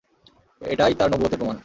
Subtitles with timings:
[0.61, 1.57] এটাই তাঁর নবুওতের প্রমাণ।